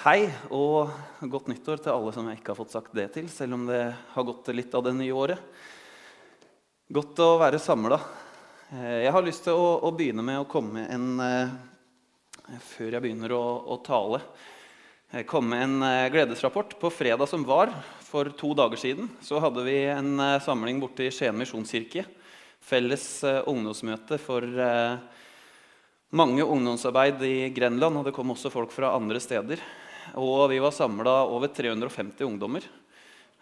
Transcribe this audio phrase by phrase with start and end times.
[0.00, 0.88] Hei og
[1.28, 3.82] godt nyttår til alle som jeg ikke har fått sagt det til, selv om det
[4.14, 5.42] har gått litt av det nye året.
[6.88, 7.98] Godt å være samla.
[8.72, 11.52] Jeg har lyst til å, å, begynne med å komme en eh,
[12.70, 13.42] Før jeg begynner å,
[13.74, 14.22] å tale,
[15.12, 16.78] eh, komme en eh, gledesrapport.
[16.80, 17.74] På fredag som var,
[18.08, 22.06] for to dager siden, så hadde vi en samling borte i Skien misjonskirke.
[22.72, 23.04] Felles
[23.44, 24.48] ungdomsmøte for
[26.16, 29.60] mange ungdomsarbeid i Grenland, og det kom også folk fra andre steder.
[30.18, 32.64] Og vi var samla over 350 ungdommer.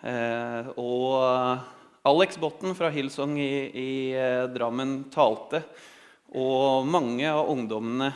[0.00, 5.62] Eh, og Alex Botten fra Hillsong i, i eh, Drammen talte.
[6.36, 8.12] Og mange av ungdommene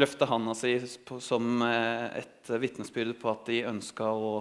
[0.00, 0.74] løfta handa si
[1.20, 4.34] som eh, et vitnesbyrd på at de ønska å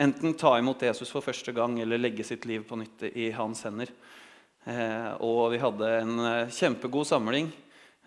[0.00, 3.64] enten ta imot Jesus for første gang eller legge sitt liv på nytt i hans
[3.66, 3.90] hender.
[4.68, 7.48] Eh, og vi hadde en eh, kjempegod samling.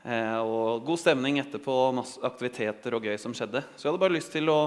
[0.03, 3.61] Eh, og god stemning etterpå, masse aktiviteter og gøy som skjedde.
[3.77, 4.59] Så jeg hadde bare lyst til å,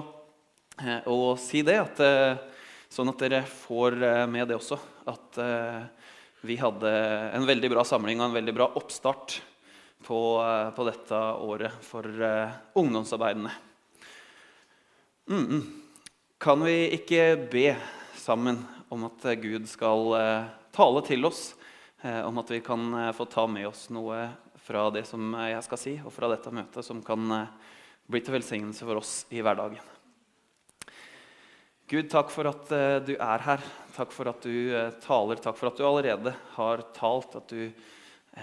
[0.81, 2.39] eh, å si det, at, eh,
[2.89, 4.79] sånn at dere får med det også.
[5.07, 5.37] At
[6.43, 6.89] vi hadde
[7.35, 9.41] en veldig bra samling og en veldig bra oppstart
[10.03, 10.19] på,
[10.75, 11.13] på dette
[11.43, 12.03] året for
[12.75, 13.51] ungdomsarbeidene.
[15.29, 15.63] Mm -mm.
[16.39, 17.77] Kan vi ikke be
[18.15, 21.55] sammen om at Gud skal tale til oss?
[22.03, 24.31] Om at vi kan få ta med oss noe
[24.67, 27.75] fra det som jeg skal si, og fra dette møtet, som kan eh,
[28.11, 29.93] bli til velsignelse for oss i hverdagen.
[31.87, 33.67] Gud, takk for at eh, du er her.
[33.95, 35.39] Takk for at du eh, taler.
[35.43, 37.71] Takk for at du allerede har talt, at du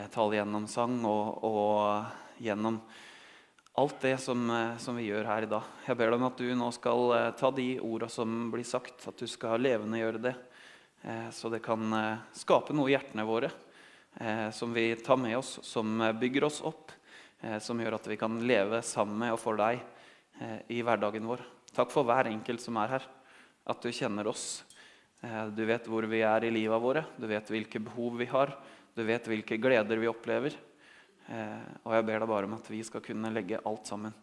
[0.10, 2.80] taler gjennom sang og, og gjennom
[3.78, 4.48] alt det som,
[4.82, 5.68] som, vi gjør her i dag.
[5.86, 9.22] Jeg ber deg om at du nå skal ta de orda som blir sagt, at
[9.22, 10.34] du skal levendegjøre det,
[11.34, 11.94] så det kan
[12.34, 13.52] skape noe i hjertene våre
[14.54, 16.92] som vi tar med oss, som bygger oss opp,
[17.44, 19.82] eh, som gjør at vi kan leve sammen med og for deg
[20.40, 21.44] eh, i hverdagen vår.
[21.74, 23.08] Takk for hver enkelt som er her,
[23.70, 24.64] at du kjenner oss.
[25.22, 28.56] Eh, du vet hvor vi er i livet våre, du vet hvilke behov vi har,
[28.94, 30.56] du vet hvilke gleder vi opplever.
[31.28, 34.16] Eh, og jeg ber deg bare om at vi skal kunne legge alt sammen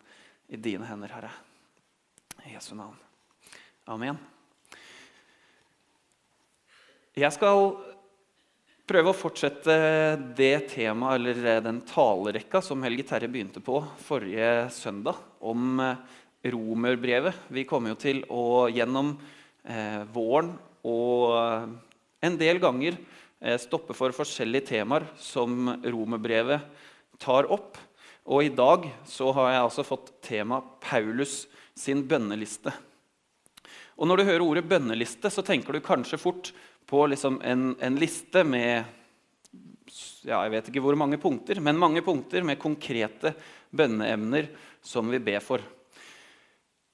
[0.51, 1.33] i dine hender, Herre.
[2.47, 2.97] I Jesu navn.
[3.91, 4.19] Amen.
[7.19, 7.75] Jeg skal
[8.91, 9.75] prøve å fortsette
[10.35, 16.01] det temaet, eller eh, den talerekka som Helge Terje begynte på forrige søndag, om eh,
[16.51, 17.47] romerbrevet.
[17.55, 19.13] Vi kommer jo til å gjennom
[19.63, 21.69] eh, våren og eh,
[22.27, 26.67] en del ganger eh, stoppe for forskjellige temaer som romerbrevet
[27.23, 27.79] tar opp.
[28.27, 31.45] Og i dag så har jeg altså fått tema Paulus
[31.79, 32.75] sin bønneliste.
[34.01, 36.51] Og Når du hører ordet bønneliste, så tenker du kanskje fort
[36.89, 38.85] på liksom en, en, liste med
[40.25, 43.35] ja, jeg vet ikke hvor mange punkter, men mange punkter med konkrete
[43.75, 44.51] bønneemner
[44.83, 45.65] som vi ber for.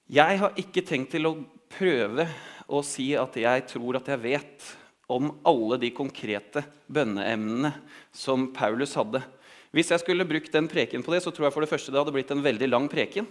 [0.06, 1.36] Jeg har ikke tenkt til å
[1.72, 2.28] prøve
[2.66, 4.68] å si at jeg tror at jeg vet
[5.12, 7.72] om alle de konkrete bønneemnene
[8.14, 9.22] som Paulus hadde.
[9.74, 12.00] Hvis jeg skulle brukt den preken på det, så tror jeg for det første det
[12.00, 13.26] hadde blitt en veldig lang preken.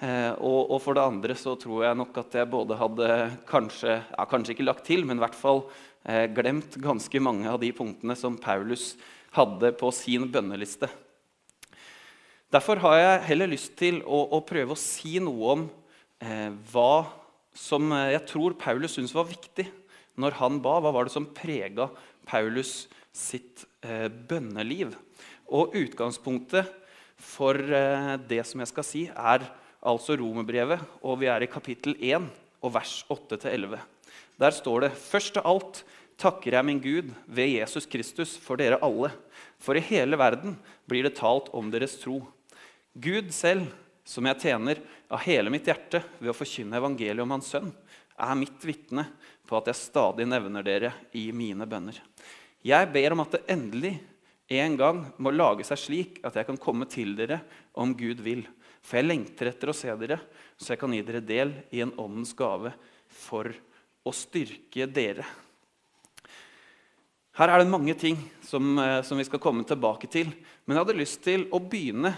[0.00, 3.08] Eh, og, og, for det andre så tror jeg nok at jeg både hadde
[3.48, 5.66] kanskje, ja, kanskje ikke lagt til, men i hvert fall
[6.08, 8.94] eh, glemt ganske mange av de punktene som Paulus
[9.36, 10.88] hadde på sin bønneliste.
[12.50, 15.68] Derfor har jeg heller lyst til å, å prøve å si noe om
[16.24, 17.04] eh, hva
[17.52, 19.68] som jeg tror Paulus syntes var viktig
[20.20, 20.78] når han ba.
[20.80, 21.90] Hva var det som prega
[22.28, 24.96] Paulus sitt eh, bønneliv?
[25.52, 26.72] Og utgangspunktet
[27.20, 29.44] for eh, det som jeg skal si, er
[29.80, 32.28] altså romerbrevet, og vi er i kapittel 1
[32.60, 33.78] og vers 8-11.
[34.40, 35.82] Der står det først av alt
[36.20, 39.12] takker jeg min Gud ved Jesus Kristus for dere alle.
[39.60, 40.56] For i hele verden
[40.88, 42.20] blir det talt om deres tro.
[42.92, 43.68] Gud selv,
[44.04, 47.70] som jeg tjener av hele mitt hjerte ved å forkynne evangeliet om Hans sønn,
[48.20, 49.06] er mitt vitne
[49.48, 51.96] på at jeg stadig nevner dere i mine bønner.
[52.60, 53.94] Jeg ber om at det endelig
[54.50, 57.40] en gang må lage seg slik at jeg kan komme til dere
[57.78, 58.46] om Gud vil
[58.80, 60.18] for jeg lengter etter å se dere,
[60.56, 62.72] så jeg kan gi dere del i en åndens gave
[63.12, 63.52] for
[64.06, 65.26] å styrke dere.
[67.36, 70.32] Her er det mange ting som, eh, som, vi skal komme tilbake til.
[70.64, 72.12] Men jeg hadde lyst til å begynne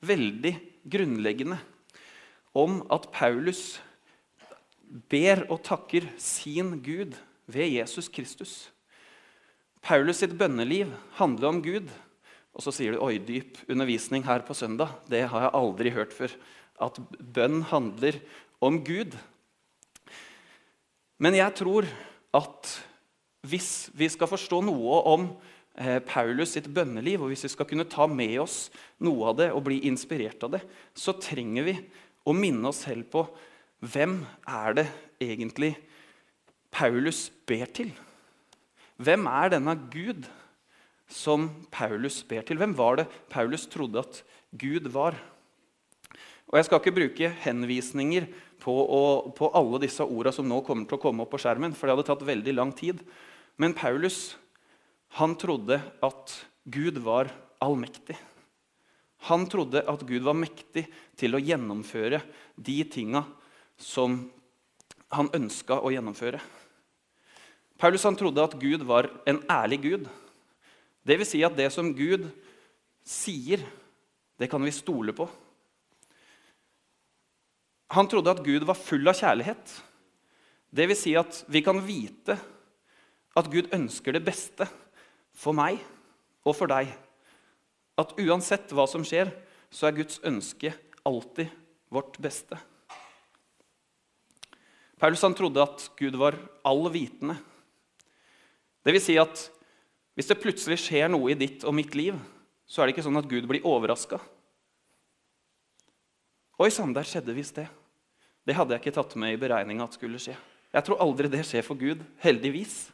[0.00, 0.54] veldig
[0.86, 1.58] grunnleggende
[2.56, 3.78] om at Paulus
[5.10, 7.14] ber og takker sin Gud
[7.46, 8.70] ved Jesus Kristus.
[9.86, 11.90] Paulus sitt bønneliv handler om Gud.
[12.56, 14.96] Og så sier du 'oi, dyp undervisning her på søndag'.
[15.06, 16.32] Det har jeg aldri hørt før.
[16.80, 18.18] At bønn handler
[18.60, 19.14] om Gud.
[21.18, 21.86] Men jeg tror
[22.34, 22.72] at
[23.46, 25.28] hvis vi skal forstå noe om
[25.78, 29.52] eh, Paulus sitt bønneliv, og hvis vi skal kunne ta med oss noe av det
[29.52, 30.62] og bli inspirert av det,
[30.94, 31.76] så trenger vi
[32.26, 33.22] å minne oss selv på
[33.86, 34.18] hvem
[34.48, 34.86] er det
[35.22, 35.76] egentlig
[36.72, 37.94] Paulus ber til?
[38.96, 40.26] Hvem er denne Gud
[41.12, 42.58] som Paulus ber til?
[42.60, 44.22] Hvem var det Paulus trodde at
[44.56, 45.18] Gud var?
[46.46, 48.28] Og Jeg skal ikke bruke henvisninger
[48.62, 49.02] på, å,
[49.36, 51.96] på alle disse orda som nå kommer til å komme opp på skjermen, for det
[51.96, 53.02] hadde tatt veldig lang tid.
[53.60, 54.36] Men Paulus
[55.20, 56.32] han trodde at
[56.64, 57.30] Gud var
[57.62, 58.16] allmektig.
[59.28, 60.86] Han trodde at Gud var mektig
[61.18, 62.20] til å gjennomføre
[62.56, 63.24] de tinga
[63.80, 64.18] som
[65.14, 66.40] han ønska å gjennomføre.
[67.76, 70.06] Paulus han trodde at Gud var en ærlig Gud.
[71.06, 72.24] Det vil si at det som Gud
[73.06, 73.60] sier,
[74.40, 75.28] det kan vi stole på.
[77.94, 79.74] Han trodde at Gud var full av kjærlighet.
[80.72, 82.34] Det vil si at vi kan vite
[83.36, 84.66] at Gud ønsker det beste
[85.36, 85.78] for meg
[86.46, 86.90] og for deg.
[87.96, 89.30] At uansett hva som skjer,
[89.70, 90.72] så er Guds ønske
[91.06, 91.52] alltid
[91.92, 92.58] vårt beste.
[94.96, 97.36] Paulus han trodde at Gud var allvitende.
[98.86, 99.40] Det vil si at
[100.14, 102.14] hvis det plutselig skjer noe i ditt og mitt liv,
[102.70, 104.20] så er det ikke sånn at Gud blir overraska.
[106.62, 107.66] Oi sann, der skjedde visst det.
[108.46, 110.36] Det hadde jeg ikke tatt med i beregninga at skulle skje.
[110.70, 112.86] Jeg tror aldri det skjer for Gud, heldigvis.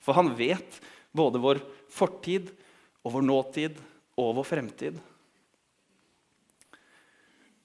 [0.00, 0.80] For han vet
[1.12, 1.60] både vår
[1.92, 2.48] fortid
[3.04, 3.80] og vår nåtid
[4.20, 5.00] og vår fremtid.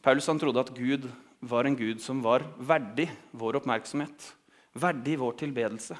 [0.03, 1.07] Paulus han trodde at Gud
[1.39, 4.27] var en Gud som var verdig vår oppmerksomhet,
[4.75, 5.97] verdig vår tilbedelse.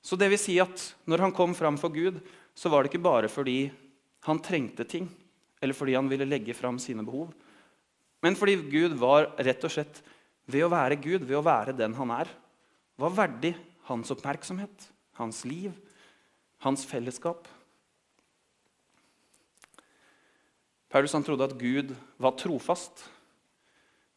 [0.00, 2.20] Så det vil si at når han kom fram for Gud,
[2.56, 3.70] så var det ikke bare fordi
[4.26, 5.08] han trengte ting,
[5.60, 7.32] eller fordi han ville legge fram sine behov,
[8.20, 10.02] men fordi Gud var rett og slett,
[10.50, 12.28] ved å være Gud, ved å være den han er,
[13.00, 13.54] var verdig
[13.88, 14.88] hans oppmerksomhet,
[15.20, 15.72] hans liv,
[16.64, 17.48] hans fellesskap.
[20.90, 23.04] Paulus han trodde at Gud var trofast.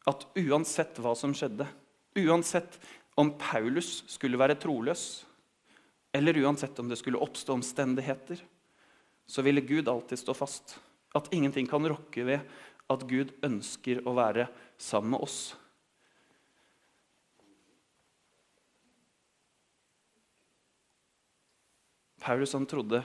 [0.04, 1.64] At uansett hva som skjedde,
[2.18, 2.76] uansett
[3.16, 5.22] om Paulus skulle være troløs,
[6.14, 8.38] eller uansett om det skulle oppstå omstendigheter,
[9.26, 10.78] så ville Gud alltid stå fast.
[11.14, 12.40] At ingenting kan rokke ved
[12.86, 14.46] at Gud ønsker å være
[14.78, 15.38] sammen med oss.
[22.22, 23.02] Paulus han trodde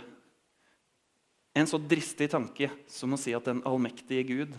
[1.58, 4.54] en så dristig tanke som å si at den allmektige Gud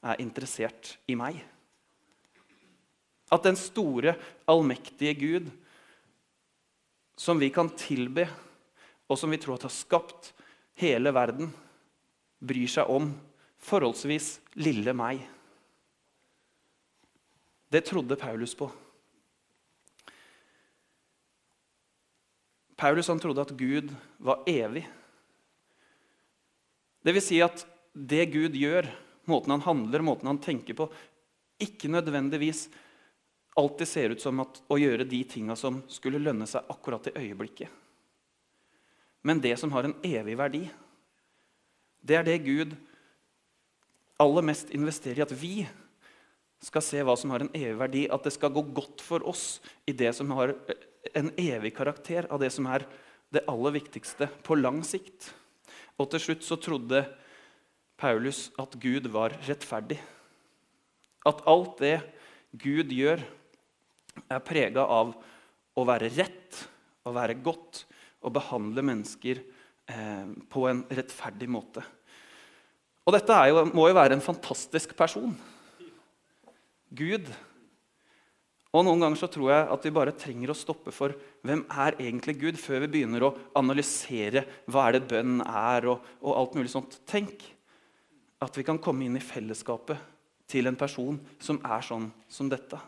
[0.00, 1.36] er interessert i meg.
[3.30, 4.16] At den store,
[4.48, 5.50] allmektige Gud,
[7.16, 8.26] som vi kan tilbe,
[9.10, 10.32] og som vi tror at har skapt
[10.80, 11.50] hele verden,
[12.40, 13.10] bryr seg om
[13.60, 15.20] forholdsvis lille meg.
[17.70, 18.70] Det trodde Paulus på.
[22.80, 24.86] Paulus trodde at Gud var evig.
[27.04, 28.88] Det vil si at det Gud gjør,
[29.28, 30.88] måten han handler, måten han tenker på,
[31.60, 32.68] ikke nødvendigvis
[33.58, 37.16] alltid ser ut som at, å gjøre de tinga som skulle lønne seg akkurat i
[37.18, 37.68] øyeblikket.
[39.26, 40.62] Men det som har en evig verdi,
[42.00, 42.72] det er det Gud
[44.20, 45.54] aller mest investerer i at vi
[46.60, 49.60] skal se hva som har en evig verdi, at det skal gå godt for oss
[49.88, 50.54] i det som har
[51.16, 52.84] en evig karakter, av det som er
[53.32, 55.30] det aller viktigste på lang sikt.
[56.00, 57.04] Og til slutt så trodde
[58.00, 59.98] Paulus at Gud var rettferdig.
[61.28, 61.98] At alt det
[62.60, 63.22] Gud gjør,
[64.28, 65.14] er prega av
[65.76, 66.58] å være rett,
[67.06, 67.84] å være godt
[68.20, 71.84] og behandle mennesker eh, på en rettferdig måte.
[73.06, 75.32] Og dette jo, må jo være en fantastisk person.
[76.90, 77.30] Gud.
[78.70, 81.96] Og Noen ganger så tror jeg at vi bare trenger å stoppe for hvem er
[81.98, 86.58] egentlig Gud, før vi begynner å analysere hva er det bønn er, og, og alt
[86.58, 87.00] mulig sånt.
[87.08, 87.42] Tenk
[88.40, 89.98] at vi kan komme inn i fellesskapet
[90.50, 92.78] til en person som er sånn som dette.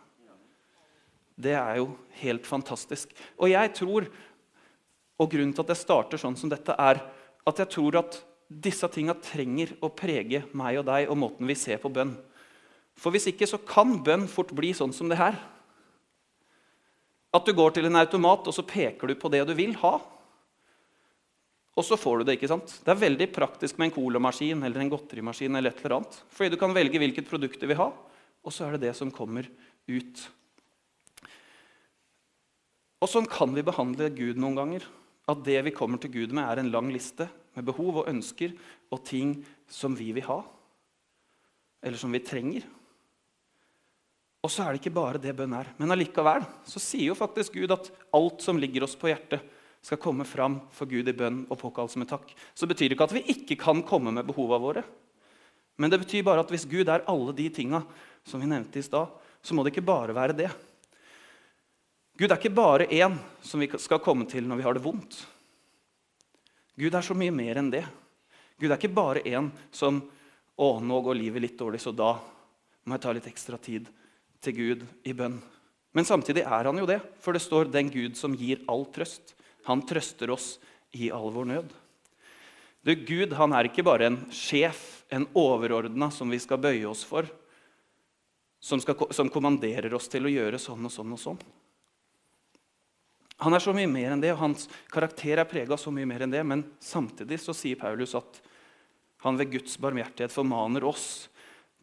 [1.42, 3.12] Det er jo helt fantastisk.
[3.38, 4.06] Og jeg tror,
[5.18, 7.02] og grunnen til at jeg starter sånn som dette, er
[7.42, 8.20] at jeg tror at
[8.52, 12.14] disse tinga trenger å prege meg og deg og måten vi ser på bønn.
[12.99, 15.38] For hvis ikke så kan bønn fort bli sånn som det her.
[17.32, 19.96] At du går til en automat og så peker du på det du vil ha.
[21.72, 22.37] Og så får du det.
[22.37, 22.75] ikke sant?
[22.84, 25.56] Det er veldig praktisk med en colamaskin eller en godterimaskin.
[25.56, 26.18] eller et eller annet.
[26.28, 27.88] Fordi du kan velge hvilket produkt du vil ha,
[28.44, 29.49] og så er det det som kommer
[29.88, 30.28] ut.
[33.02, 34.85] Og sånn kan vi behandle Gud noen ganger.
[35.30, 38.54] At det vi kommer til Gud med, er en lang liste med behov og ønsker
[38.92, 39.37] og ting
[39.71, 40.38] som vi vil ha,
[41.82, 42.64] eller som vi trenger.
[44.42, 45.68] Og så er det ikke bare det bønn er.
[45.78, 49.42] Men allikevel så sier jo faktisk Gud at alt som ligger oss på hjertet,
[49.82, 52.28] skal komme fram for Gud i bønn og påkallelse med takk.
[52.54, 54.85] Så betyr det ikke at vi ikke kan komme med behova våre.
[55.75, 57.80] Men det betyr bare at hvis Gud er alle de tinga
[58.23, 59.11] som vi nevnte i stad,
[59.42, 60.52] så må det ikke bare være det.
[62.23, 65.17] Gud er ikke bare én som vi skal komme til når vi har det vondt.
[66.79, 67.81] Gud er så mye mer enn det.
[68.62, 69.99] Gud er ikke bare en som
[70.62, 72.12] Å, nå går livet litt dårlig, så da
[72.85, 73.87] må jeg ta litt ekstra tid
[74.45, 75.38] til Gud i bønn.
[75.97, 79.33] Men samtidig er han jo det, for det står 'den Gud som gir all trøst'.
[79.64, 80.61] Han trøster oss
[80.93, 81.73] i all vår nød.
[82.85, 87.02] Du, Gud han er ikke bare en sjef, en overordna som vi skal bøye oss
[87.02, 87.26] for,
[88.61, 91.43] som, skal, som kommanderer oss til å gjøre sånn og sånn og sånn.
[93.42, 96.25] Han er så mye mer enn det, og hans karakter er prega så mye mer
[96.25, 96.42] enn det.
[96.46, 98.40] Men samtidig så sier Paulus at
[99.22, 101.28] han ved Guds barmhjertighet formaner oss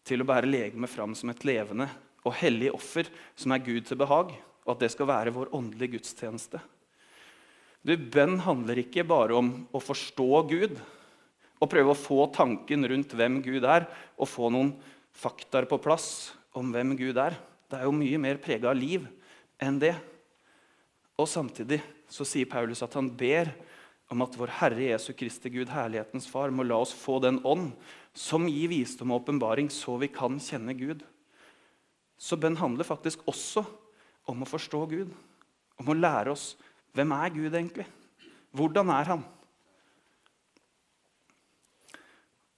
[0.08, 1.88] til å bære legemet fram som et levende
[2.28, 3.08] og hellig offer
[3.40, 4.34] som er Gud til behag,
[4.66, 6.60] og at det skal være vår åndelige gudstjeneste.
[7.80, 10.80] Du, Bønn handler ikke bare om å forstå Gud
[11.60, 13.88] og prøve å få tanken rundt hvem Gud er,
[14.20, 14.74] og få noen
[15.16, 17.36] faktaer på plass om hvem Gud er.
[17.72, 19.08] Det er jo mye mer prega av liv
[19.64, 19.94] enn det.
[21.20, 23.52] Og samtidig så sier Paulus at han ber
[24.10, 27.74] om at vår Herre Jesu Kristi Gud, herlighetens Far, må la oss få den ånd
[28.18, 31.04] som gir visdom og åpenbaring, så vi kan kjenne Gud.
[32.18, 33.64] Så bønn handler faktisk også
[34.30, 35.12] om å forstå Gud,
[35.80, 36.54] om å lære oss
[36.98, 37.86] hvem er Gud egentlig
[38.58, 39.22] Hvordan er han?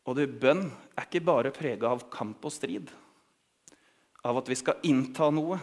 [0.08, 2.88] Og det, bønn er ikke bare prega av kamp og strid,
[4.24, 5.60] av at vi skal innta noe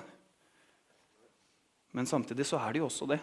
[1.97, 3.19] men samtidig så er det jo også det.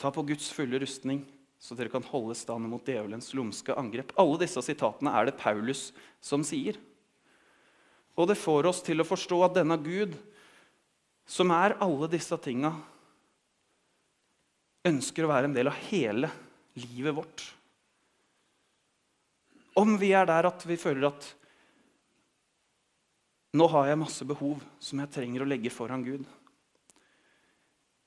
[0.00, 1.22] Ta på Guds fulle rustning,
[1.58, 4.12] så dere kan holde stand mot djevelens lumske angrep.
[4.20, 5.88] Alle disse sitatene er det Paulus
[6.24, 6.78] som sier.
[8.16, 10.14] Og det får oss til å forstå at denne Gud,
[11.28, 12.72] som er alle disse tinga,
[14.86, 16.30] ønsker å være en del av hele
[16.78, 17.44] livet vårt.
[19.76, 21.26] Om vi er der at vi føler at
[23.56, 26.24] nå har jeg masse behov som jeg trenger å legge foran Gud.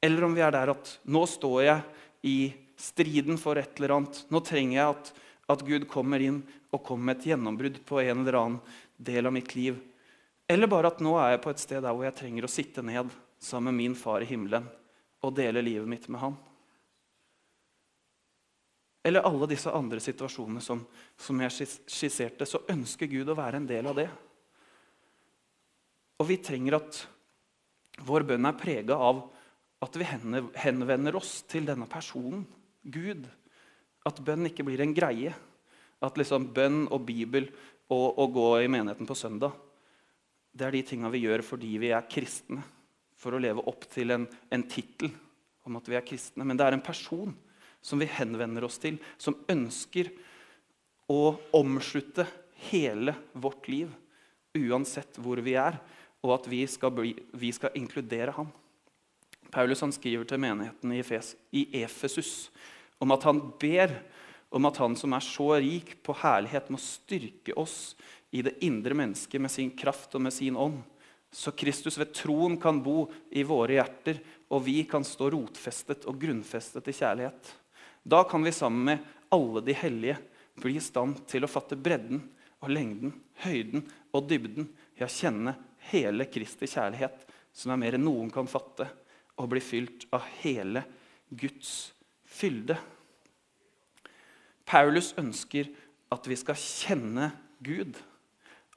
[0.01, 1.81] Eller om vi er der at nå står jeg
[2.29, 2.37] i
[2.79, 4.21] striden for et eller annet.
[4.31, 5.13] Nå trenger jeg at,
[5.51, 6.41] at Gud kommer inn
[6.71, 8.59] og kommer med et gjennombrudd på en eller annen
[8.95, 9.79] del av mitt liv.
[10.49, 12.83] Eller bare at nå er jeg på et sted der hvor jeg trenger å sitte
[12.85, 14.67] ned sammen med min far i himmelen
[15.23, 16.37] og dele livet mitt med han.
[19.03, 20.81] Eller alle disse andre situasjonene som,
[21.17, 24.09] som jeg skisserte, så ønsker Gud å være en del av det.
[26.19, 26.99] Og vi trenger at
[28.05, 29.23] vår bønn er prega av
[29.79, 32.43] at vi henvender oss til denne personen,
[32.83, 33.27] Gud.
[34.07, 35.31] At bønn ikke blir en greie.
[36.03, 37.49] At liksom bønn og Bibel
[37.91, 39.55] og å gå i menigheten på søndag
[40.59, 42.63] det er de tinga vi gjør fordi vi er kristne.
[43.19, 45.11] For å leve opp til en, en tittel
[45.67, 46.45] om at vi er kristne.
[46.47, 47.33] Men det er en person
[47.83, 50.09] som vi henvender oss til, som ønsker
[51.11, 52.25] å omslutte
[52.69, 53.91] hele vårt liv,
[54.55, 55.77] uansett hvor vi er,
[56.23, 58.49] og at vi skal, bli, vi skal inkludere ham.
[59.51, 61.03] Paulus skriver til menigheten i,
[61.51, 62.49] i Efesus
[62.99, 63.93] om at han ber
[64.49, 67.95] om at han som er så rik på herlighet, må styrke oss
[68.33, 70.81] i det indre mennesket med sin kraft og med sin ånd,
[71.31, 74.17] så Kristus ved troen kan bo i våre hjerter,
[74.49, 77.51] og vi kan stå rotfestet og grunnfestet i kjærlighet.
[78.01, 80.17] Da kan vi sammen med alle de hellige
[80.59, 82.23] bli i stand til å fatte bredden
[82.65, 83.13] og lengden,
[83.45, 83.85] høyden
[84.17, 84.65] og dybden,
[84.97, 85.53] ja, kjenne
[85.91, 87.21] hele Kristi kjærlighet,
[87.53, 88.89] som er mer enn noen kan fatte
[89.39, 90.83] og bli fylt av hele
[91.29, 91.91] Guds
[92.27, 92.75] fylde.
[94.69, 95.69] Paulus ønsker
[96.13, 97.31] at vi skal kjenne
[97.63, 97.97] Gud.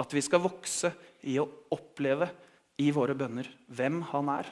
[0.01, 0.93] At vi skal vokse
[1.29, 2.31] i å oppleve
[2.81, 4.49] i våre bønner hvem han er.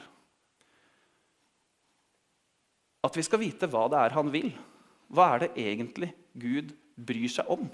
[3.01, 4.51] At vi skal vite hva det er han vil.
[5.11, 7.65] Hva er det egentlig Gud bryr seg om?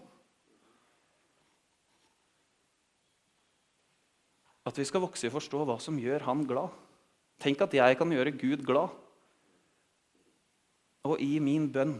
[4.67, 6.71] At vi skal vokse i å forstå hva som gjør han glad.
[7.41, 8.93] Tenk at jeg kan gjøre Gud glad.
[11.07, 11.95] Og i min bønn,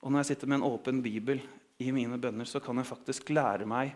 [0.00, 1.40] og når jeg sitter med en åpen bibel
[1.80, 3.94] i mine bønner, så kan jeg faktisk lære meg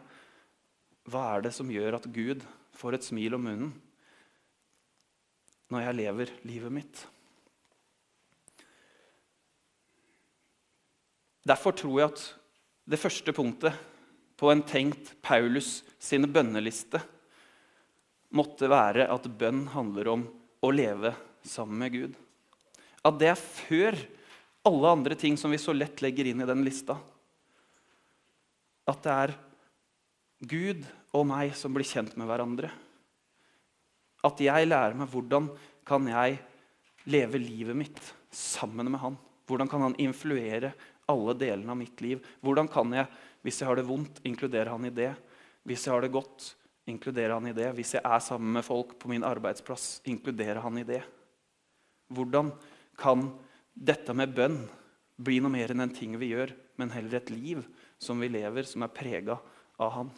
[1.13, 3.75] hva er det som gjør at Gud får et smil om munnen
[5.73, 7.03] når jeg lever livet mitt.
[11.45, 12.23] Derfor tror jeg at
[12.89, 13.77] det første punktet
[14.41, 17.01] på en tenkt Paulus sine bønneliste
[18.35, 20.27] måtte være at bønn handler om
[20.65, 21.15] å leve
[21.47, 22.15] sammen med Gud.
[23.05, 23.99] At det er før
[24.65, 26.97] alle andre ting som vi så lett legger inn i den lista.
[28.89, 29.35] At det er
[30.45, 30.83] Gud
[31.15, 32.73] og meg som blir kjent med hverandre.
[34.25, 35.51] At jeg lærer meg hvordan
[35.85, 36.41] kan jeg
[37.13, 38.01] leve livet mitt
[38.33, 39.17] sammen med han.
[39.45, 40.73] Hvordan kan han influere
[41.13, 42.23] alle delene av mitt liv?
[42.41, 43.09] Hvordan kan jeg,
[43.45, 45.13] hvis jeg har det vondt, inkludere han i det?
[45.69, 46.55] Hvis jeg har det godt,
[46.91, 47.71] inkludere han i det.
[47.77, 51.03] Hvis jeg er sammen med folk på min arbeidsplass, inkludere han i det.
[52.13, 52.53] Hvordan
[53.01, 53.29] kan
[53.75, 54.61] dette med bønn
[55.17, 57.63] bli noe mer enn en ting vi gjør, men heller et liv
[58.03, 59.39] som vi lever, som er prega
[59.81, 60.13] av Han?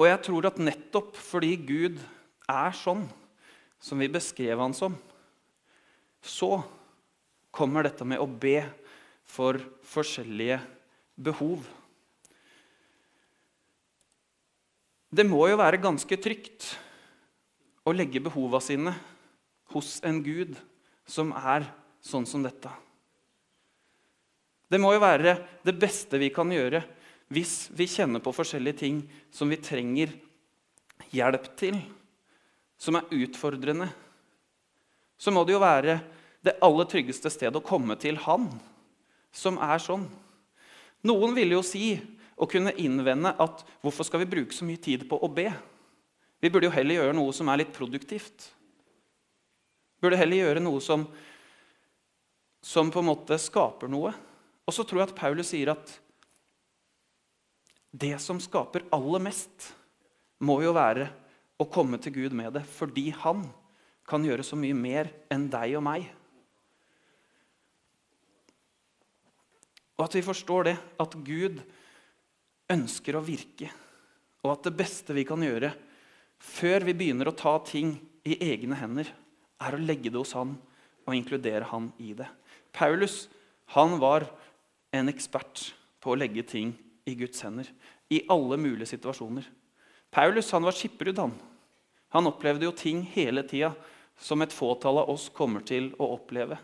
[0.00, 1.98] Og jeg tror at nettopp fordi Gud
[2.48, 3.02] er sånn
[3.80, 4.94] som vi beskrev han som,
[6.20, 6.60] så
[7.52, 8.62] kommer dette med å be
[9.28, 10.60] for forskjellige
[11.20, 11.64] behov.
[15.10, 16.68] Det må jo være ganske trygt
[17.82, 18.92] å legge behova sine
[19.74, 20.54] hos en gud
[21.10, 21.66] som er
[22.04, 22.70] sånn som dette.
[24.70, 25.34] Det må jo være
[25.66, 26.84] det beste vi kan gjøre
[27.34, 29.02] hvis vi kjenner på forskjellige ting
[29.34, 30.14] som vi trenger
[31.10, 31.74] hjelp til,
[32.78, 33.88] som er utfordrende.
[35.18, 35.98] Så må det jo være
[36.46, 38.46] det aller tryggeste stedet å komme til Han
[39.34, 40.06] som er sånn.
[41.06, 41.98] Noen ville jo si
[42.40, 45.50] og kunne innvende at hvorfor skal vi bruke så mye tid på å be?
[46.40, 48.48] Vi burde jo heller gjøre noe som er litt produktivt.
[50.00, 51.04] Burde heller gjøre noe som,
[52.64, 54.14] som på en måte skaper noe.
[54.64, 55.92] Og så tror jeg at Paulus sier at
[57.90, 59.72] det som skaper aller mest,
[60.40, 61.10] må jo være
[61.60, 63.42] å komme til Gud med det, fordi han
[64.08, 66.06] kan gjøre så mye mer enn deg og meg.
[69.98, 71.60] Og at vi forstår det, at Gud
[72.70, 73.70] ønsker å virke,
[74.44, 75.72] og at det beste vi kan gjøre
[76.40, 77.92] før vi begynner å ta ting
[78.24, 79.08] i egne hender,
[79.60, 80.54] er å legge det hos han
[81.04, 82.28] og inkludere han i det.
[82.72, 83.26] Paulus
[83.74, 84.24] han var
[84.94, 86.72] en ekspert på å legge ting
[87.06, 87.68] i Guds hender.
[88.10, 89.44] I alle mulige situasjoner.
[90.10, 91.20] Paulus han var skipperudd.
[91.20, 91.34] Han.
[92.10, 93.74] han opplevde jo ting hele tida
[94.18, 96.58] som et fåtall av oss kommer til å oppleve.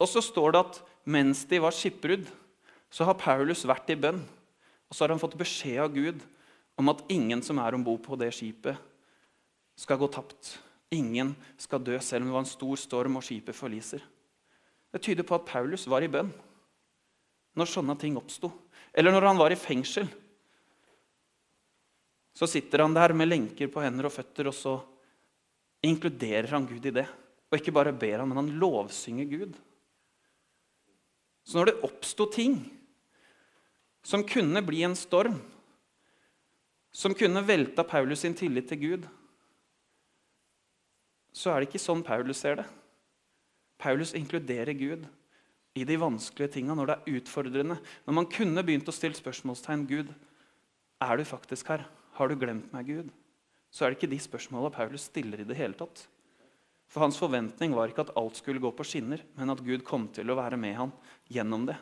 [0.00, 2.24] Og så står det at mens de var skipperudd,
[2.92, 4.22] så har Paulus vært i bønn.
[4.92, 6.20] Og så har han fått beskjed av Gud
[6.76, 8.76] om at ingen som er om bord på det skipet,
[9.72, 10.58] skal gå tapt.
[10.92, 14.02] Ingen skal dø selv om det var en stor storm og skipet forliser.
[14.92, 16.28] Det tyder på at Paulus var i bønn
[17.56, 18.50] når sånne ting oppsto.
[18.92, 20.10] Eller når han var i fengsel.
[22.36, 24.76] Så sitter han der med lenker på hender og føtter, og så
[25.88, 27.06] inkluderer han Gud i det.
[27.48, 29.56] Og ikke bare ber han, men han lovsynger Gud.
[31.48, 32.60] Så når det oppsto ting
[34.02, 35.38] som kunne bli en storm,
[36.92, 39.08] som kunne velta Paulus sin tillit til Gud,
[41.32, 42.66] så er det ikke sånn Paulus ser det.
[43.80, 45.06] Paulus inkluderer Gud
[45.72, 47.78] i de vanskelige tinga når det er utfordrende.
[48.04, 50.12] Når man kunne begynt å stille spørsmålstegn Gud,
[51.02, 51.86] er du faktisk her?
[52.18, 53.08] Har du glemt meg, Gud?
[53.72, 56.04] Så er det ikke de spørsmåla Paulus stiller i det hele tatt.
[56.92, 60.10] For hans forventning var ikke at alt skulle gå på skinner, men at Gud kom
[60.12, 60.92] til å være med han
[61.32, 61.78] gjennom det.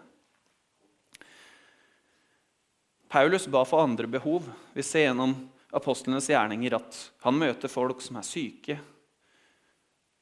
[3.10, 4.46] Paulus ba for andre behov.
[4.72, 5.34] Vi ser gjennom
[5.74, 8.76] apostlenes gjerninger at han møter folk som er syke,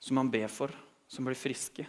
[0.01, 0.73] som han ber for,
[1.05, 1.85] som blir friske.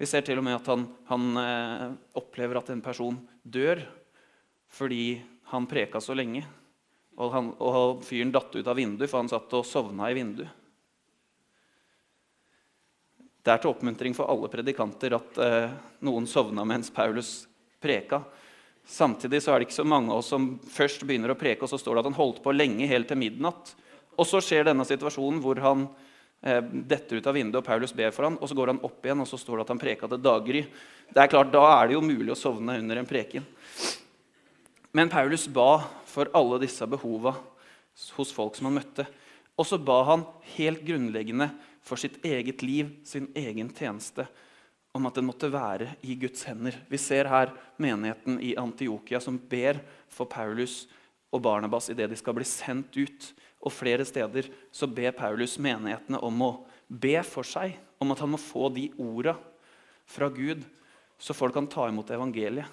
[0.00, 1.84] Vi ser til og med at han, han eh,
[2.16, 3.82] opplever at en person dør
[4.74, 5.20] fordi
[5.52, 6.42] han preka så lenge.
[7.14, 10.48] Og, han, og fyren datt ut av vinduet, for han satt og sovna i vinduet.
[13.44, 15.76] Det er til oppmuntring for alle predikanter at eh,
[16.08, 17.42] noen sovna mens Paulus
[17.84, 18.22] preka.
[18.84, 21.70] Samtidig så er det ikke så mange av oss som først begynner å preke, og
[21.72, 23.72] så står det at han holdt på lenge, helt til midnatt.
[24.14, 25.86] Og så skjer denne situasjonen hvor han
[26.44, 29.00] eh, detter ut av vinduet, og Paulus ber for ham, og så går han opp
[29.00, 30.62] igjen, og så står det at han preka til daggry.
[31.08, 33.48] Det er klart, Da er det jo mulig å sovne under en preken.
[34.94, 37.34] Men Paulus ba for alle disse behova
[38.14, 39.08] hos folk som han møtte.
[39.58, 40.22] Og så ba han
[40.54, 41.48] helt grunnleggende
[41.84, 44.28] for sitt eget liv, sin egen tjeneste
[44.94, 46.76] om at den måtte være i Guds hender.
[46.86, 47.50] Vi ser her
[47.82, 49.80] menigheten i Antiokia som ber
[50.12, 50.84] for Paulus
[51.34, 53.32] og Barnabas idet de skal bli sendt ut.
[53.64, 56.52] Og flere steder så ber Paulus menighetene om å
[56.86, 59.34] be for seg, om at han må få de orda
[60.06, 60.60] fra Gud,
[61.18, 62.68] så folk kan ta imot evangeliet.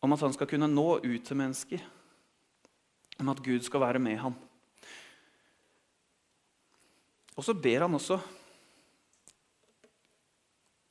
[0.00, 1.82] Om at han skal kunne nå ut til mennesker.
[3.20, 4.36] Om at Gud skal være med ham.
[7.36, 8.20] Og så ber han også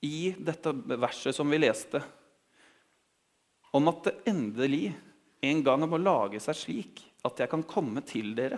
[0.05, 2.01] i dette verset som vi leste,
[3.75, 4.93] om at det endelig
[5.45, 8.57] en gang må lage seg slik at jeg kan komme til dere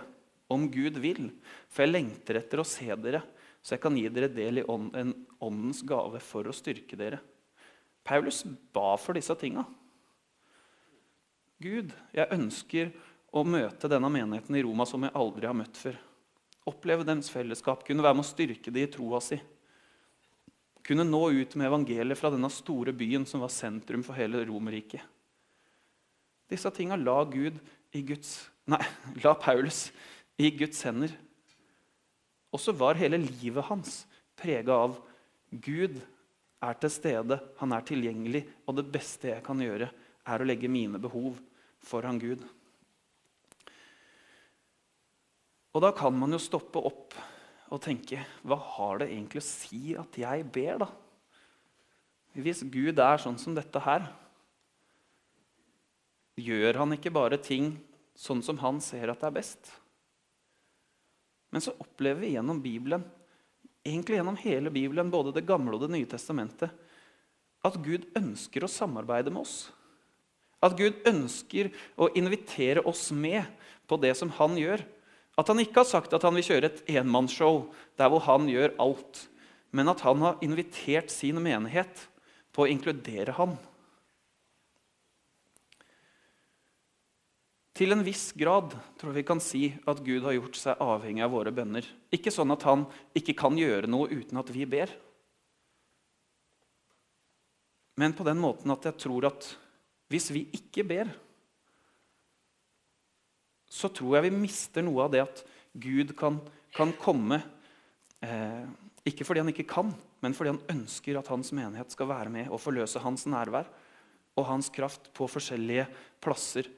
[0.52, 1.28] om Gud vil.
[1.68, 3.22] For jeg lengter etter å se dere,
[3.62, 7.20] så jeg kan gi dere del i en åndens gave for å styrke dere.
[8.02, 8.42] Paulus
[8.74, 9.64] ba for disse tinga.
[11.62, 12.90] Gud, jeg ønsker
[13.32, 15.98] å møte denne menigheten i Roma som jeg aldri har møtt før.
[16.68, 19.38] Oppleve deres fellesskap, kunne være med å styrke det i troa si
[20.86, 25.02] kunne nå ut med evangeliet fra denne store byen som var sentrum for hele Romerriket.
[26.50, 27.22] Disse tinga la,
[29.24, 29.86] la Paulus
[30.36, 31.14] i Guds hender.
[32.52, 34.02] Og så var hele livet hans
[34.36, 34.98] prega av
[35.52, 36.00] Gud
[36.62, 39.88] er til stede, han er tilgjengelig, og det beste jeg kan gjøre,
[40.22, 41.40] er å legge mine behov
[41.82, 42.44] foran Gud.
[45.72, 47.16] Og da kan man jo stoppe opp
[47.72, 50.90] og tenke Hva har det egentlig å si at jeg ber, da?
[52.32, 54.06] Hvis Gud er sånn som dette her,
[56.40, 57.74] gjør han ikke bare ting
[58.16, 59.72] sånn som han ser at det er best?
[61.52, 63.04] Men så opplever vi gjennom Bibelen,
[63.84, 66.72] egentlig gjennom hele Bibelen, både Det gamle og Det nye testamentet,
[67.62, 69.68] at Gud ønsker å samarbeide med oss.
[70.62, 73.44] At Gud ønsker å invitere oss med
[73.86, 74.82] på det som han gjør.
[75.40, 77.64] At han ikke har sagt at han vil kjøre et enmannsshow
[78.00, 79.26] der hvor han gjør alt,
[79.72, 82.06] men at han har invitert sin menighet
[82.52, 83.56] på å inkludere ham.
[87.72, 91.32] Til en viss grad tror vi kan si at Gud har gjort seg avhengig av
[91.32, 91.86] våre bønner.
[92.12, 92.84] Ikke sånn at han
[93.16, 94.92] ikke kan gjøre noe uten at vi ber.
[97.96, 99.48] Men på den måten at jeg tror at
[100.12, 101.08] hvis vi ikke ber,
[103.72, 106.36] så tror jeg vi mister noe av det at Gud kan,
[106.76, 107.38] kan komme
[108.20, 108.66] eh,
[109.08, 112.52] Ikke fordi han ikke kan, men fordi han ønsker at hans menighet skal være med
[112.52, 113.70] og forløse hans nærvær
[114.36, 115.86] og hans kraft på forskjellige
[116.22, 116.68] plasser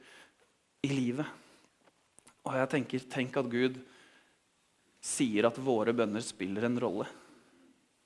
[0.83, 1.27] i livet.
[2.47, 3.77] Og jeg tenker, Tenk at Gud
[5.05, 7.05] sier at våre bønner spiller en rolle.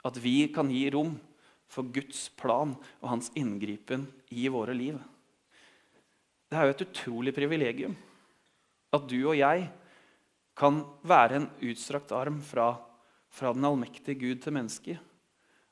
[0.05, 1.15] At vi kan gi rom
[1.69, 4.99] for Guds plan og hans inngripen i våre liv.
[6.49, 7.97] Det er jo et utrolig privilegium
[8.95, 9.67] at du og jeg
[10.59, 12.73] kan være en utstrakt arm fra,
[13.31, 14.97] fra den allmektige Gud til mennesket.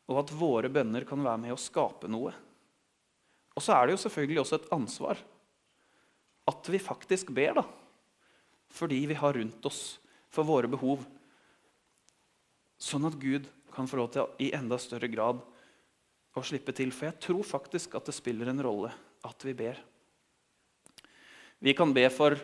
[0.07, 2.31] Og at våre bønner kan være med å skape noe.
[3.57, 5.23] Og så er det jo selvfølgelig også et ansvar
[6.47, 7.63] at vi faktisk ber, da.
[8.71, 9.97] Fordi vi har rundt oss
[10.31, 11.03] for våre behov.
[12.79, 15.41] Sånn at Gud kan få lov til i enda større grad
[16.37, 16.93] å slippe til.
[16.95, 18.93] For jeg tror faktisk at det spiller en rolle
[19.27, 19.81] at vi ber.
[21.59, 22.37] Vi kan be for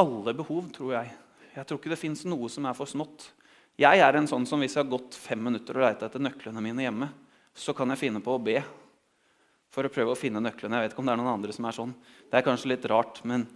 [0.00, 1.12] alle behov, tror jeg.
[1.54, 3.30] Jeg tror ikke det fins noe som er for smått.
[3.80, 6.62] Jeg er en sånn som hvis jeg har gått fem minutter og leita etter nøklene
[6.64, 7.08] mine hjemme,
[7.56, 8.58] så kan jeg finne på å be
[9.70, 10.78] for å prøve å finne nøklene.
[10.78, 11.94] Jeg vet ikke om det er noen andre som er sånn.
[12.28, 13.46] Det er kanskje litt rart, men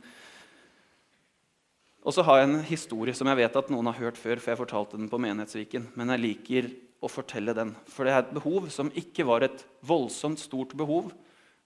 [2.04, 4.52] Og så har jeg en historie som jeg vet at noen har hørt før, for
[4.52, 6.66] jeg fortalte den på Menighetsviken, men jeg liker
[7.00, 7.70] å fortelle den.
[7.88, 11.14] For det er et behov som ikke var et voldsomt stort behov,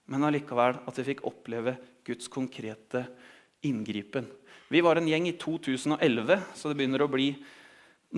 [0.07, 1.75] men allikevel at vi fikk oppleve
[2.07, 3.03] Guds konkrete
[3.67, 4.29] inngripen.
[4.69, 7.31] Vi var en gjeng i 2011, så det begynner å bli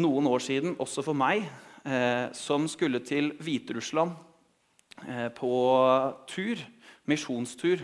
[0.02, 1.46] noen år siden, også for meg,
[1.86, 4.18] eh, som skulle til Hviterussland
[5.08, 5.54] Eh, på
[6.30, 6.60] tur,
[7.10, 7.82] misjonstur.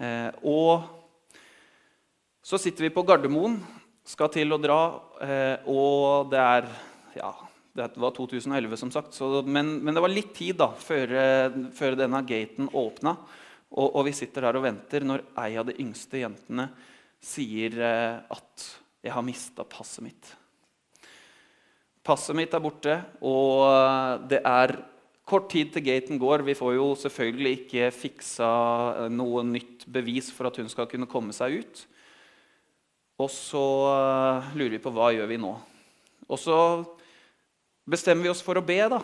[0.00, 0.88] Eh, og
[2.42, 3.60] så sitter vi på Gardermoen,
[4.10, 4.80] skal til å dra,
[5.22, 6.66] eh, og det er
[7.14, 7.30] ja,
[7.76, 9.14] det var 2011, som sagt.
[9.14, 11.14] Så, men, men, det var litt tid da, før,
[11.76, 13.14] før denne gaten åpna.
[13.70, 16.66] Og, og, vi sitter der og venter når ei av de yngste jentene
[17.20, 17.76] sier
[18.30, 18.66] at
[19.02, 20.34] 'jeg har mista passet mitt'.
[22.02, 24.84] Passet mitt er borte, og det er
[25.30, 26.42] Kort tid til gaten går.
[26.42, 28.48] Vi får jo selvfølgelig ikke fiksa
[29.04, 31.82] eh, noe nytt bevis for at hun skal kunne komme seg ut.
[33.20, 35.52] Og så eh, lurer vi på hva gjør vi nå.
[36.26, 36.56] Og så
[37.86, 38.98] bestemmer vi oss for å be, da.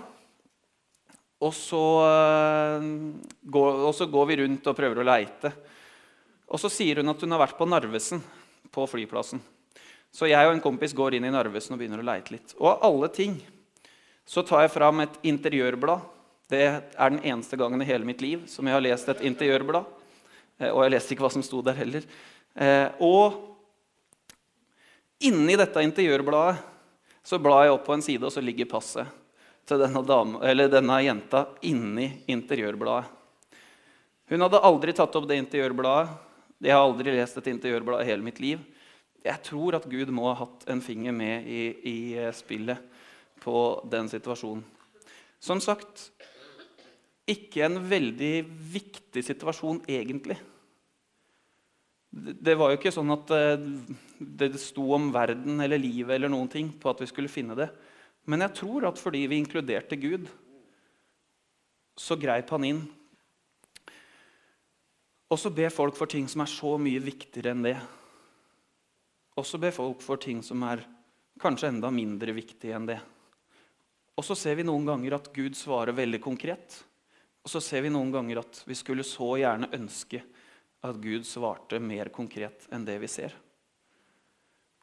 [1.47, 2.91] Og så, eh,
[3.55, 5.55] går, og så går vi rundt og prøver å leite.
[6.47, 8.23] Og så sier hun at hun har vært på Narvesen,
[8.71, 9.41] på flyplassen.
[10.15, 12.55] Så jeg og en kompis går inn i Narvesen og begynner å leite litt.
[12.61, 13.39] Og av alle ting
[14.27, 16.13] så tar jeg fram et interiørblad
[16.51, 19.87] det er den eneste gangen i hele mitt liv som jeg har lest et interiørblad.
[20.61, 22.07] Eh, og jeg leste ikke hva som sto der heller.
[22.55, 23.41] Eh, og
[25.27, 26.61] inni dette interiørbladet
[27.27, 29.11] så blar jeg opp på en side, og så ligger passet
[29.67, 30.39] til denne, dame,
[30.71, 33.11] denne jenta inni interiørbladet.
[34.31, 36.15] Hun hadde aldri tatt opp det interiørbladet.
[36.63, 38.63] Jeg har aldri lest et interiørblad i hele mitt liv.
[39.27, 41.97] Jeg tror at Gud må ha hatt en finger med i, i
[42.37, 42.81] spillet
[43.43, 43.57] på
[43.91, 44.65] den situasjonen.
[45.43, 46.09] Som sagt,
[47.29, 48.35] ikke en veldig
[48.73, 50.39] viktig situasjon, egentlig.
[52.17, 53.67] Det var jo ikke sånn at eh,
[54.17, 57.69] det sto om verden eller livet eller noen ting på at vi skulle finne det.
[58.31, 60.31] Men jeg tror at fordi vi inkluderte Gud,
[61.97, 62.81] så greip han inn.
[65.27, 67.77] Og så be folk for ting som er så mye viktigere enn det.
[69.37, 70.85] Og så be folk for ting som er
[71.43, 73.01] kanskje enda mindre viktige enn det.
[74.17, 76.79] Og så ser vi noen ganger at Gud svarer veldig konkret.
[77.45, 80.23] Og så ser vi noen ganger at vi skulle så gjerne ønske
[80.87, 83.35] at Gud svarte mer konkret enn det vi ser.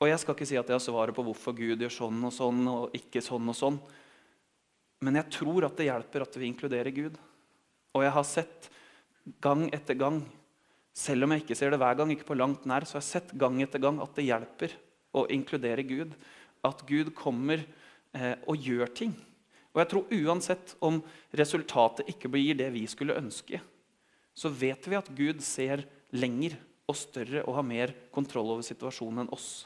[0.04, 2.34] Og jeg skal ikke si at jeg har svaret på hvorfor Gud gjør sånn og
[2.36, 3.80] sånn og ikke sånn og sånn.
[5.04, 7.20] Men jeg tror at det hjelper at vi inkluderer Gud.
[7.96, 8.70] Og jeg har sett
[9.44, 10.22] gang etter gang,
[10.94, 13.10] selv om jeg ikke ser det hver gang, ikke på langt nær, så har jeg
[13.10, 14.76] sett gang etter gang at det hjelper
[15.16, 16.14] å inkludere Gud.
[16.66, 17.64] At Gud kommer
[18.14, 19.16] eh, og gjør ting.
[19.74, 21.02] Og jeg tror uansett om
[21.34, 23.62] resultatet ikke blir det vi skulle ønske,
[24.34, 26.56] så vet vi at Gud ser lenger
[26.90, 29.64] og større og har mer kontroll over situasjonen enn oss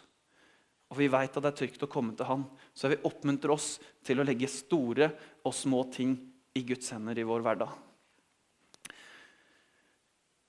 [0.88, 3.76] og vi veit at det er trygt å komme til Han, så vi oppmuntrer oss
[4.08, 5.12] til å legge store
[5.44, 6.16] og små ting
[6.56, 7.74] i Guds hender i vår hverdag.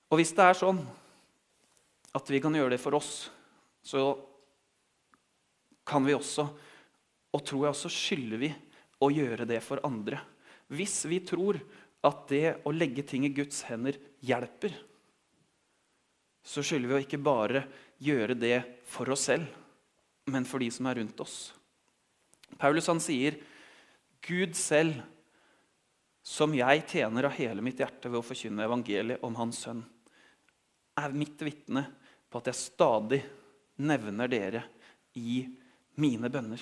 [0.09, 0.81] Og hvis det er sånn
[2.17, 3.29] at vi kan gjøre det for oss,
[3.85, 4.13] så
[5.85, 6.45] kan vi også,
[7.33, 8.49] og tror jeg også skylder vi,
[8.99, 10.19] å gjøre det for andre.
[10.73, 11.61] Hvis vi tror
[12.05, 13.95] at det å legge ting i Guds hender
[14.25, 14.73] hjelper,
[16.43, 17.63] så skylder vi å ikke bare
[18.03, 18.57] gjøre det
[18.89, 19.47] for oss selv
[20.29, 21.37] men for de som er rundt oss.
[22.57, 23.37] Paulus han sier,
[24.21, 25.01] 'Gud selv,
[26.23, 29.85] som jeg tjener av hele mitt hjerte ved å forkynne evangeliet om Hans sønn',
[30.99, 31.85] er mitt vitne
[32.29, 33.21] på at jeg stadig
[33.79, 34.63] nevner dere
[35.17, 35.41] i
[35.99, 36.61] mine bønner.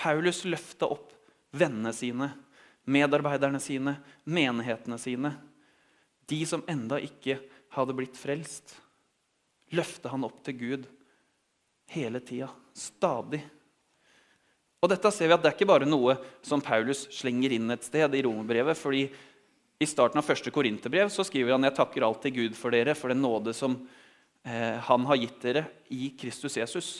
[0.00, 1.12] Paulus løfta opp
[1.52, 2.30] vennene sine,
[2.88, 5.34] medarbeiderne sine, menighetene sine.
[6.30, 7.36] De som enda ikke
[7.74, 8.74] hadde blitt frelst,
[9.76, 10.88] løfta han opp til Gud
[11.92, 12.48] hele tida.
[12.74, 13.42] Stadig.
[14.80, 16.16] Og dette ser vi at Det er ikke bare noe
[16.46, 18.78] som Paulus slenger inn et sted i romerbrevet.
[18.78, 19.10] fordi
[19.80, 23.22] I starten av første korinterbrev skriver han jeg takker alltid Gud for dere for den
[23.24, 23.78] nåde som
[24.44, 26.90] eh, han har gitt dere i Kristus Jesus.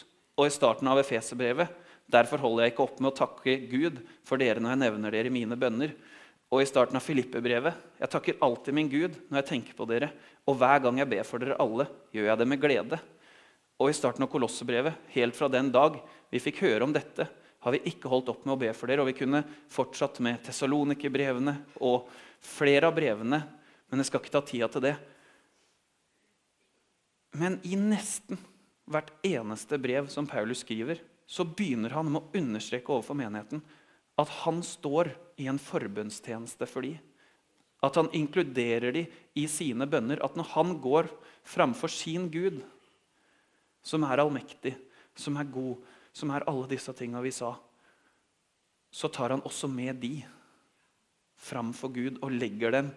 [0.40, 1.68] Og i starten av Efeserbrevet
[2.10, 5.28] derfor holder jeg ikke opp med å takke Gud for dere når jeg nevner dere
[5.28, 5.92] i mine bønner.
[6.50, 10.08] Og i starten av Filippe-brevet jeg takker alltid min Gud når jeg tenker på dere.
[10.48, 11.84] Og hver gang jeg ber for dere alle,
[12.16, 13.04] gjør jeg det med glede
[13.80, 15.96] og i starten av Kolossebrevet, helt fra den dag
[16.30, 17.24] vi fikk høre om dette,
[17.60, 19.04] har vi ikke holdt opp med å be for dere.
[19.04, 19.42] Og vi kunne
[19.72, 22.08] fortsatt med Tessalonikerbrevene og
[22.40, 23.42] flere av brevene,
[23.90, 24.94] men jeg skal ikke ta tida til det.
[27.36, 28.40] Men i nesten
[28.90, 33.62] hvert eneste brev som Paulus skriver, så begynner han med å understreke overfor menigheten
[34.18, 36.98] at han står i en forbønnstjeneste for dem.
[37.80, 40.20] At han inkluderer dem i sine bønner.
[40.20, 41.08] At når han går
[41.48, 42.58] framfor sin Gud,
[43.80, 44.74] som er allmektig,
[45.16, 45.78] som er god,
[46.12, 47.54] som er alle disse tinga vi sa,
[48.90, 50.16] så tar han også med de
[51.40, 52.90] fram for Gud og legger dem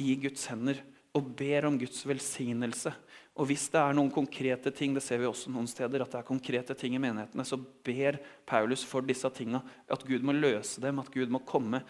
[0.00, 0.80] i Guds hender
[1.14, 2.90] og ber om Guds velsignelse.
[3.38, 6.20] Og hvis det er noen konkrete ting, det ser vi også noen steder, at det
[6.20, 10.82] er konkrete ting i menighetene, så ber Paulus for disse tinga, at Gud må løse
[10.82, 11.82] dem, at Gud må komme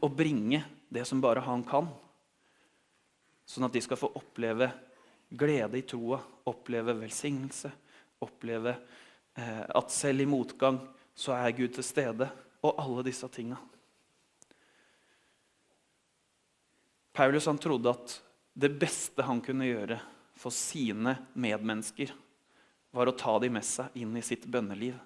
[0.00, 1.90] og bringe det som bare han kan.
[3.46, 4.70] Sånn at de skal få oppleve
[5.32, 6.20] glede i troa,
[6.50, 7.70] oppleve velsignelse,
[8.22, 8.76] oppleve
[9.34, 10.80] at selv i motgang
[11.14, 12.28] så er Gud til stede,
[12.62, 13.56] og alle disse tinga.
[17.12, 18.14] Paulus han trodde at
[18.52, 19.98] det beste han kunne gjøre
[20.38, 22.12] for sine medmennesker,
[22.92, 24.96] var å ta dem med seg inn i sitt bønneliv.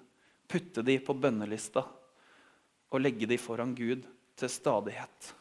[0.47, 1.83] Putte dem på bønnelista
[2.87, 4.05] og legge dem foran Gud
[4.39, 5.33] til stadighet.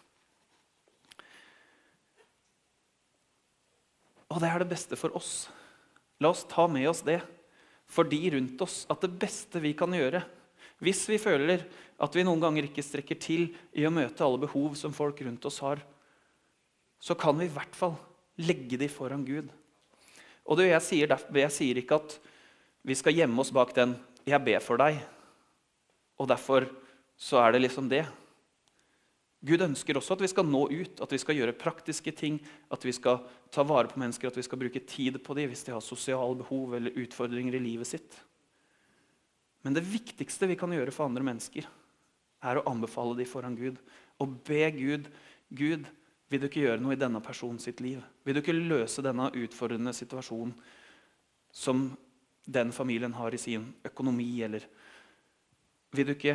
[4.31, 5.47] Og det er det beste for oss.
[6.23, 7.21] La oss ta med oss det
[7.87, 8.85] for de rundt oss.
[8.91, 10.23] At det beste vi kan gjøre,
[10.83, 11.65] hvis vi føler
[12.03, 15.47] at vi noen ganger ikke strekker til i å møte alle behov som folk rundt
[15.49, 15.81] oss har,
[17.01, 17.97] så kan vi i hvert fall
[18.43, 19.49] legge de foran Gud.
[20.47, 22.19] Og det, jeg, sier, jeg sier ikke at
[22.87, 23.97] vi skal gjemme oss bak den
[24.27, 25.01] 'jeg ber for deg',
[26.19, 26.67] og derfor
[27.17, 28.07] så er det liksom det.
[29.47, 32.41] Gud ønsker også at vi skal nå ut, at vi skal gjøre praktiske ting,
[32.73, 33.21] at vi skal
[33.55, 36.39] ta vare på mennesker, at vi skal bruke tid på dem hvis de har sosiale
[36.41, 38.17] behov eller utfordringer i livet sitt.
[39.63, 41.69] Men det viktigste vi kan gjøre for andre mennesker,
[42.47, 43.79] er å anbefale dem foran Gud
[44.23, 45.09] og be Gud
[45.49, 45.87] Gud,
[46.29, 48.01] vil du ikke gjøre noe i denne personen sitt liv?
[48.27, 50.55] Vil du ikke løse denne utfordrende situasjonen
[51.55, 51.89] som
[52.47, 54.29] den familien har i sin økonomi?
[54.43, 54.67] Eller
[55.95, 56.35] vil du ikke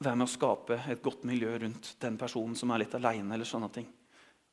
[0.00, 3.34] være med å skape et godt miljø rundt den personen som er litt aleine.
[3.34, 3.88] Eller sånne ting.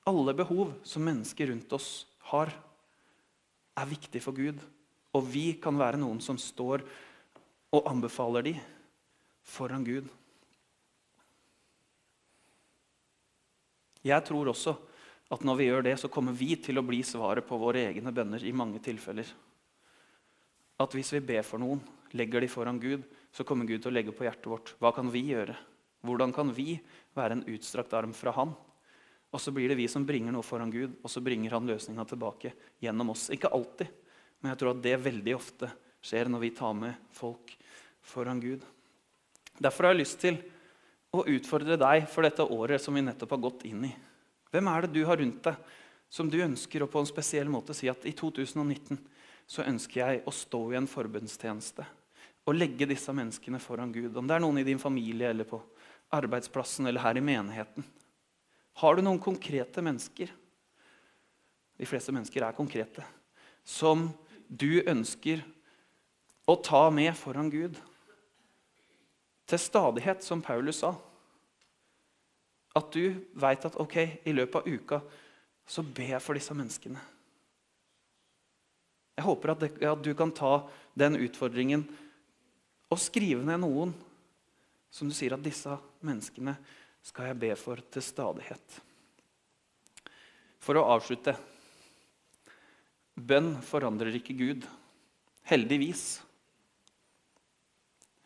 [0.07, 2.51] Alle behov som mennesker rundt oss har,
[3.77, 4.59] er viktig for Gud.
[5.15, 6.83] Og vi kan være noen som står
[7.75, 8.55] og anbefaler de
[9.47, 10.07] foran Gud.
[14.07, 14.75] Jeg tror også
[15.31, 18.13] at når vi gjør det, så kommer vi til å bli svaret på våre egne
[18.15, 19.27] bønner i mange tilfeller.
[20.79, 21.81] At hvis vi ber for noen,
[22.15, 23.03] legger de foran Gud,
[23.37, 25.53] så kommer Gud til å legge på hjertet vårt hva kan vi gjøre
[26.05, 26.77] Hvordan kan vi
[27.17, 28.51] være en utstrakt arm fra Han?
[29.33, 32.05] Og så blir det vi som bringer noe foran Gud, og så bringer han løsninga
[32.07, 33.25] tilbake gjennom oss.
[33.33, 33.89] Ikke alltid,
[34.39, 35.71] men jeg tror at det veldig ofte
[36.05, 37.51] skjer når vi tar med folk
[38.07, 38.63] foran Gud.
[39.57, 40.39] Derfor har jeg lyst til
[41.11, 43.93] å utfordre deg for dette året som vi nettopp har gått inn i.
[44.53, 45.75] Hvem er det du har rundt deg
[46.07, 49.01] som du ønsker å på en spesiell måte si at i 2019
[49.49, 51.83] så ønsker jeg å stå i en forbundstjeneste
[52.47, 54.15] og legge disse menneskene foran Gud?
[54.15, 55.59] Om det er noen i din familie eller på
[56.15, 57.83] arbeidsplassen eller her i menigheten.
[58.79, 60.31] Har du noen konkrete mennesker
[61.77, 63.03] de fleste mennesker er konkrete
[63.67, 64.07] som
[64.47, 65.43] du ønsker
[66.47, 67.75] å ta med foran Gud?
[69.47, 70.93] Til stadighet, som Paulus sa.
[72.75, 73.95] At du veit at ok,
[74.27, 74.99] i løpet av uka
[75.67, 76.99] så ber jeg for disse menneskene.
[79.17, 80.67] Jeg håper at, det, at du kan ta
[80.99, 81.87] den utfordringen
[82.87, 83.93] og skrive ned noen
[84.93, 85.73] som du sier at disse
[86.05, 86.55] menneskene
[87.05, 88.79] skal jeg be for til stadighet.
[90.63, 91.35] For å avslutte
[93.17, 94.65] Bønn forandrer ikke Gud.
[95.49, 96.19] Heldigvis.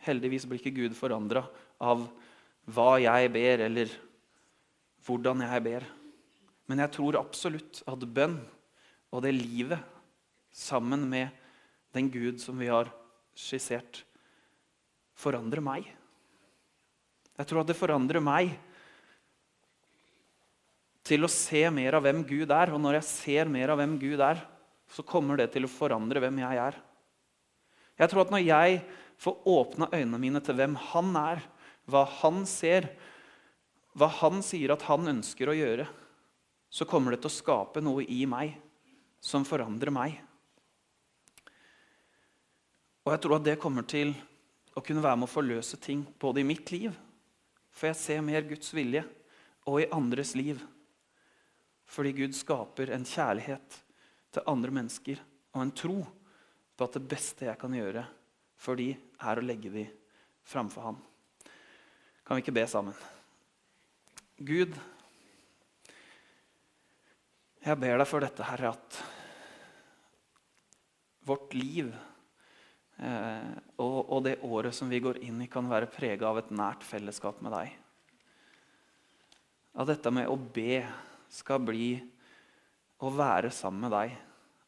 [0.03, 1.45] Heldigvis blir ikke Gud forandra
[1.79, 2.03] av
[2.67, 3.93] hva jeg ber, eller
[5.05, 5.85] hvordan jeg ber.
[6.67, 8.35] Men jeg tror absolutt at bønn
[9.11, 9.79] og det livet
[10.51, 11.31] sammen med
[11.95, 12.91] den Gud som vi har
[13.37, 14.03] skissert,
[15.21, 15.87] forandrer meg.
[17.37, 18.51] Jeg tror at det forandrer meg
[21.05, 22.73] til å se mer av hvem Gud er.
[22.73, 24.41] Og når jeg ser mer av hvem Gud er,
[24.91, 26.77] så kommer det til å forandre hvem jeg er.
[28.01, 28.81] Jeg tror at når jeg
[29.21, 31.43] får åpna øynene mine til hvem Han er,
[31.89, 32.89] hva Han ser,
[33.93, 35.87] hva Han sier at Han ønsker å gjøre,
[36.71, 38.55] så kommer det til å skape noe i meg
[39.21, 40.15] som forandrer meg.
[43.05, 44.13] Og jeg tror at det kommer til
[44.75, 46.93] å kunne være med å forløse ting både i mitt liv,
[47.71, 49.03] for jeg ser mer Guds vilje,
[49.69, 50.61] og i andres liv.
[51.91, 53.77] Fordi Gud skaper en kjærlighet
[54.31, 55.19] til andre mennesker
[55.51, 55.97] og en tro
[56.75, 58.05] på at det beste jeg kan gjøre
[58.61, 59.85] for de er å legge de
[60.47, 60.99] framfor ham.
[62.25, 62.95] Kan vi ikke be sammen?
[64.41, 64.73] Gud,
[67.61, 69.01] jeg ber deg for dette, Herre, at
[71.29, 71.91] vårt liv
[73.01, 76.83] og, og, det året som vi går inn i, kan være prega av et nært
[76.85, 77.71] fellesskap med deg.
[79.81, 80.83] At dette med å be
[81.31, 81.95] skal bli
[83.01, 84.17] å være sammen med deg,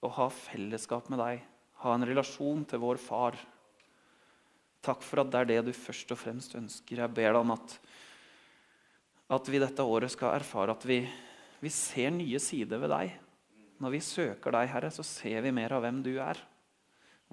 [0.04, 1.44] å ha fellesskap med deg,
[1.84, 3.38] ha en relasjon til vår far.
[4.84, 7.04] Takk for at det er det du først og fremst ønsker.
[7.04, 7.76] Jeg ber deg om at,
[9.38, 11.04] at vi dette året skal erfare at vi,
[11.62, 13.14] vi ser nye sider ved deg.
[13.84, 16.40] Når vi søker deg, Herre, så ser vi mer av hvem du er.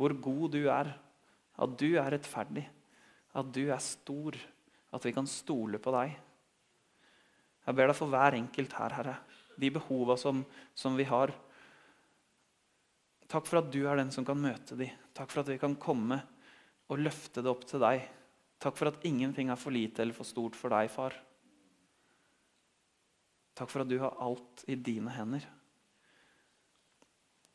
[0.00, 0.94] Hvor god du er.
[1.60, 2.64] At du er rettferdig.
[3.36, 4.38] At du er stor.
[4.96, 6.16] At vi kan stole på deg.
[7.66, 9.18] Jeg ber deg for hver enkelt her, Herre
[9.60, 11.32] de behova som, som, vi har.
[13.30, 14.92] Takk for at du er den som kan møte dem.
[15.16, 16.20] Takk for at vi kan komme
[16.90, 18.06] og løfte det opp til deg.
[18.60, 21.14] Takk for at ingenting er for lite eller for stort for deg, far.
[23.56, 25.44] Takk for at du har alt i dine hender.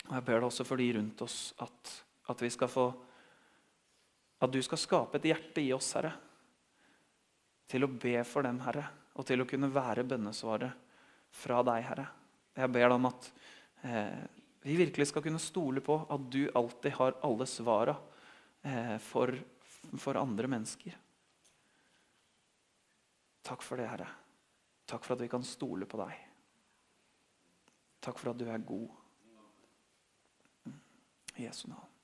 [0.06, 1.94] Og Jeg ber deg også for de rundt oss at,
[2.32, 2.86] at vi skal få
[4.44, 6.12] At du skal skape et hjerte i oss, Herre,
[7.72, 8.84] til å be for dem, Herre,
[9.16, 10.76] og til å kunne være bønnesvaret
[11.32, 12.06] fra deg, Herre.
[12.60, 13.30] Jeg ber deg om at
[13.88, 14.26] eh,
[14.68, 17.96] vi virkelig skal kunne stole på at du alltid har alle svara
[18.62, 19.32] eh, for,
[19.96, 21.00] for andre mennesker.
[23.46, 24.12] Takk for det, Herre.
[24.86, 26.22] Takk for at vi kan stole på deg.
[28.06, 28.90] Takk for at du er god.
[31.36, 31.95] I Jesu navn.